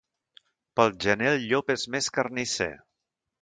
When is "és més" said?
1.75-2.09